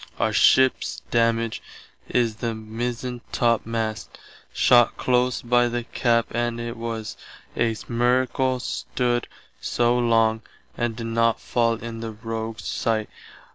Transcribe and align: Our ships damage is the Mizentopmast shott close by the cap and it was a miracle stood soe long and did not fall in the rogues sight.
Our 0.17 0.33
ships 0.33 1.03
damage 1.11 1.61
is 2.09 2.37
the 2.37 2.55
Mizentopmast 2.55 4.07
shott 4.51 4.97
close 4.97 5.43
by 5.43 5.67
the 5.67 5.83
cap 5.83 6.25
and 6.31 6.59
it 6.59 6.75
was 6.75 7.15
a 7.55 7.75
miracle 7.87 8.59
stood 8.59 9.27
soe 9.61 9.99
long 9.99 10.41
and 10.75 10.95
did 10.95 11.05
not 11.05 11.39
fall 11.39 11.73
in 11.75 11.99
the 11.99 12.09
rogues 12.13 12.65
sight. 12.65 13.09